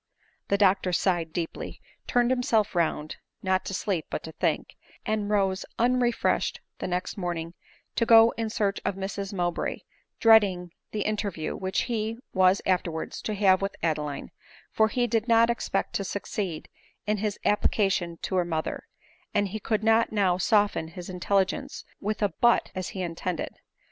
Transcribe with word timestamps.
The 0.47 0.57
doctor 0.57 0.91
sighed 0.91 1.31
deeply; 1.31 1.79
turned 2.07 2.31
himself 2.31 2.73
round, 2.73 3.17
not 3.43 3.63
to 3.65 3.73
sleep 3.75 4.07
but 4.09 4.23
to 4.23 4.31
think, 4.31 4.75
and 5.05 5.29
rose 5.29 5.63
unrefreshed 5.77 6.59
the 6.79 6.87
next 6.87 7.17
morning 7.19 7.53
to 7.97 8.07
go 8.07 8.31
in 8.35 8.49
search 8.49 8.81
of 8.83 8.95
Mrs 8.95 9.31
Mowbray, 9.31 9.81
dreading 10.19 10.71
the 10.89 11.05
inter 11.05 11.29
iew 11.29 11.55
which 11.55 11.81
he 11.81 12.17
was 12.33 12.63
afterwards 12.65 13.21
to 13.21 13.35
have 13.35 13.61
with 13.61 13.75
Adeline; 13.83 14.31
for 14.71 14.87
he 14.87 15.05
did 15.05 15.27
not 15.27 15.51
expect 15.51 15.93
to 15.97 16.03
succeed 16.03 16.67
in 17.05 17.17
his 17.17 17.37
application 17.45 18.17
to, 18.23 18.37
her 18.37 18.43
mother, 18.43 18.87
and 19.35 19.49
he 19.49 19.59
could 19.59 19.83
not 19.83 20.11
now 20.11 20.35
soften 20.35 20.87
his 20.87 21.11
intelligence 21.11 21.85
with 21.99 22.23
a" 22.23 22.29
but," 22.41 22.71
as 22.73 22.89
he 22.97 23.03
intended. 23.03 23.59